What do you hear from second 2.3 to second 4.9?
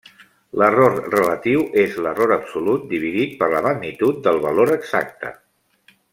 absolut dividit per la magnitud del valor